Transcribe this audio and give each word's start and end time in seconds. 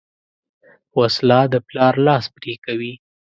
وسله 0.99 1.39
د 1.53 1.55
پلار 1.67 1.93
لاس 2.07 2.25
پرې 2.35 2.53
کوي 2.65 2.93